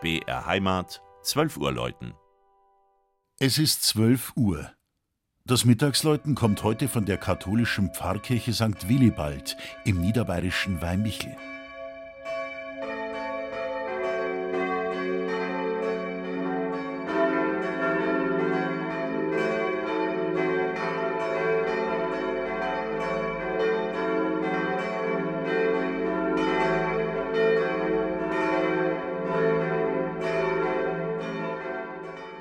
BR 0.00 0.46
Heimat, 0.46 1.02
12 1.24 1.58
Uhr 1.58 1.72
läuten. 1.72 2.14
Es 3.38 3.58
ist 3.58 3.82
12 3.82 4.32
Uhr. 4.34 4.70
Das 5.44 5.66
Mittagsläuten 5.66 6.34
kommt 6.34 6.62
heute 6.62 6.88
von 6.88 7.04
der 7.04 7.18
katholischen 7.18 7.92
Pfarrkirche 7.92 8.54
St. 8.54 8.88
Willibald 8.88 9.58
im 9.84 10.00
niederbayerischen 10.00 10.80
Weimichel. 10.80 11.36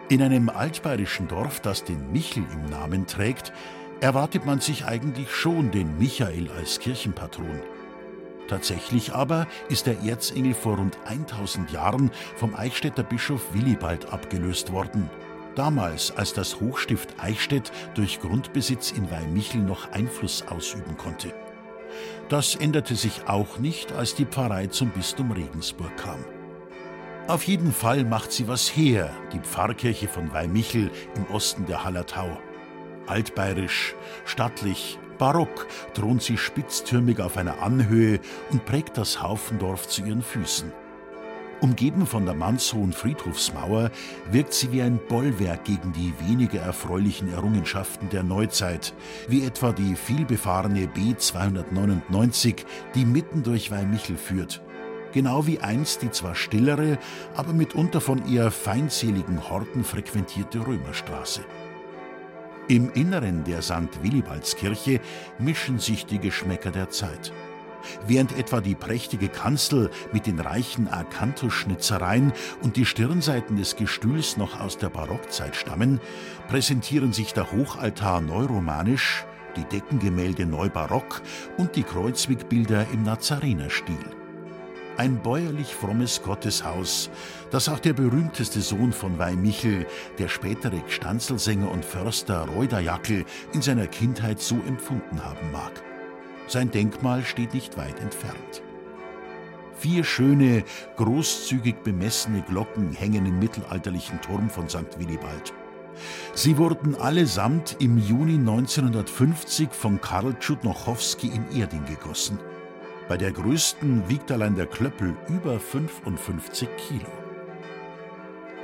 In 0.10 0.24
einem 0.24 0.50
altbayerischen 0.50 1.28
Dorf, 1.28 1.60
das 1.60 1.84
den 1.84 2.12
Michel 2.12 2.44
im 2.52 2.66
Namen 2.66 3.06
trägt, 3.06 3.54
erwartet 4.02 4.44
man 4.44 4.60
sich 4.60 4.86
eigentlich 4.86 5.30
schon 5.30 5.70
den 5.70 6.00
Michael 6.00 6.50
als 6.58 6.80
Kirchenpatron. 6.80 7.62
Tatsächlich 8.48 9.14
aber 9.14 9.46
ist 9.70 9.86
der 9.86 10.02
Erzengel 10.02 10.56
vor 10.56 10.78
rund 10.78 10.98
1000 11.06 11.72
Jahren 11.72 12.10
vom 12.36 12.56
Eichstätter 12.56 13.04
Bischof 13.04 13.54
Willibald 13.54 14.12
abgelöst 14.12 14.72
worden. 14.72 15.12
Damals, 15.54 16.10
als 16.18 16.34
das 16.34 16.60
Hochstift 16.60 17.14
Eichstätt 17.22 17.72
durch 17.94 18.20
Grundbesitz 18.20 18.92
in 18.92 19.12
Weihmichel 19.12 19.62
noch 19.62 19.92
Einfluss 19.92 20.44
ausüben 20.48 20.98
konnte. 20.98 21.36
Das 22.30 22.56
änderte 22.56 22.96
sich 22.96 23.28
auch 23.28 23.60
nicht, 23.60 23.92
als 23.92 24.16
die 24.16 24.26
Pfarrei 24.26 24.68
zum 24.68 24.90
Bistum 24.90 25.32
Regensburg 25.32 25.96
kam. 25.98 26.26
Auf 27.30 27.44
jeden 27.44 27.72
Fall 27.72 28.06
macht 28.06 28.32
sie 28.32 28.48
was 28.48 28.76
her, 28.76 29.12
die 29.32 29.40
Pfarrkirche 29.40 30.08
von 30.08 30.34
Weihmichel 30.34 30.90
im 31.16 31.28
Osten 31.32 31.68
der 31.68 31.84
Hallertau. 31.84 32.40
Altbayerisch, 33.06 33.94
stattlich, 34.26 34.98
barock 35.20 35.68
thront 35.94 36.24
sie 36.24 36.38
spitztürmig 36.38 37.20
auf 37.20 37.38
einer 37.38 37.62
Anhöhe 37.62 38.20
und 38.50 38.66
prägt 38.66 38.98
das 38.98 39.22
Haufendorf 39.22 39.88
zu 39.88 40.02
ihren 40.02 40.24
Füßen. 40.24 40.74
Umgeben 41.62 42.08
von 42.08 42.26
der 42.26 42.34
mannshohen 42.34 42.94
Friedhofsmauer 42.94 43.92
wirkt 44.32 44.56
sie 44.56 44.72
wie 44.72 44.82
ein 44.82 45.00
Bollwerk 45.08 45.66
gegen 45.66 45.94
die 45.94 46.16
weniger 46.28 46.62
erfreulichen 46.62 47.32
Errungenschaften 47.32 48.10
der 48.10 48.24
Neuzeit, 48.24 48.96
wie 49.28 49.46
etwa 49.46 49.72
die 49.72 49.96
vielbefahrene 49.96 50.88
B 50.88 51.16
299, 51.16 52.66
die 52.96 53.06
mitten 53.06 53.44
durch 53.44 53.70
Weihmichel 53.70 54.18
führt 54.18 54.64
genau 55.12 55.48
wie 55.48 55.60
einst 55.60 56.02
die 56.02 56.12
zwar 56.12 56.36
stillere, 56.36 56.98
aber 57.36 57.54
mitunter 57.54 58.02
von 58.02 58.28
eher 58.32 58.52
feindseligen 58.52 59.50
Horten 59.50 59.84
frequentierte 59.84 60.66
Römerstraße. 60.66 61.42
Im 62.68 62.92
Inneren 62.94 63.44
der 63.44 63.64
St. 63.64 64.04
Willibaldskirche 64.04 65.02
mischen 65.40 65.80
sich 65.80 66.06
die 66.06 66.20
Geschmäcker 66.20 66.70
der 66.70 66.90
Zeit. 66.90 67.34
Während 68.06 68.38
etwa 68.38 68.62
die 68.62 68.76
prächtige 68.76 69.30
Kanzel 69.30 69.90
mit 70.12 70.28
den 70.28 70.40
reichen 70.40 70.88
Akanthusschnitzereien 70.88 72.32
und 72.62 72.76
die 72.76 72.86
Stirnseiten 72.86 73.58
des 73.58 73.76
Gestühls 73.76 74.38
noch 74.38 74.60
aus 74.60 74.78
der 74.78 74.90
Barockzeit 74.90 75.56
stammen, 75.56 76.00
präsentieren 76.48 77.14
sich 77.14 77.34
der 77.34 77.52
Hochaltar 77.52 78.22
neuromanisch, 78.22 79.26
die 79.56 79.64
Deckengemälde 79.64 80.46
neubarock 80.46 81.22
und 81.58 81.76
die 81.76 81.84
Kreuzwegbilder 81.84 82.86
im 82.94 83.04
Nazarenerstil 83.04 84.19
ein 85.00 85.22
bäuerlich 85.22 85.74
frommes 85.74 86.22
Gotteshaus, 86.24 87.10
das 87.52 87.70
auch 87.70 87.80
der 87.80 87.94
berühmteste 87.94 88.60
Sohn 88.60 88.92
von 88.92 89.18
Weihmichel, 89.18 89.88
der 90.18 90.28
spätere 90.28 90.82
Gstanzelsänger 90.82 91.72
und 91.72 91.86
Förster 91.86 92.42
Reuder 92.50 92.82
Jackel, 92.82 93.24
in 93.54 93.62
seiner 93.62 93.88
Kindheit 93.88 94.42
so 94.42 94.56
empfunden 94.68 95.24
haben 95.24 95.54
mag. 95.54 95.72
Sein 96.48 96.70
Denkmal 96.70 97.24
steht 97.24 97.54
nicht 97.54 97.78
weit 97.78 97.98
entfernt. 98.02 98.62
Vier 99.78 100.04
schöne, 100.04 100.66
großzügig 100.98 101.78
bemessene 101.78 102.42
Glocken 102.42 102.92
hängen 102.92 103.26
im 103.26 103.40
mittelalterlichen 103.40 104.20
Turm 104.20 104.50
von 104.50 104.68
St. 104.68 105.00
Willibald. 105.00 105.54
Sie 106.34 106.58
wurden 106.58 106.96
allesamt 106.96 107.78
im 107.80 107.98
Juni 107.98 108.36
1950 108.36 109.70
von 109.72 110.02
Karl 110.02 110.38
Tschudnochowski 110.38 111.28
in 111.28 111.58
Erding 111.58 111.86
gegossen. 111.86 112.38
Bei 113.10 113.18
der 113.18 113.32
größten 113.32 114.08
wiegt 114.08 114.32
allein 114.32 114.56
der 114.56 114.68
Klöppel 114.68 115.18
über 115.30 115.60
55 115.60 116.70
Kilo. 116.78 117.12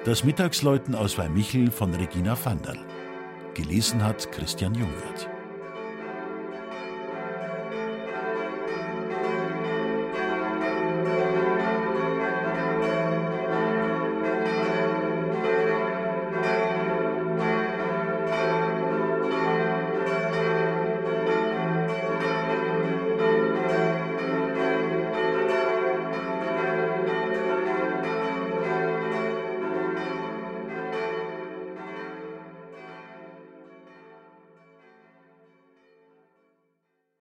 Das 0.03 0.23
Mittagsläuten 0.23 0.93
aus 0.93 1.17
Weihmichel 1.17 1.71
von 1.71 1.91
Regina 1.95 2.37
Vanderl. 2.45 2.77
Gelesen 3.55 4.03
hat 4.03 4.31
Christian 4.31 4.75
Jungwirth. 4.75 5.34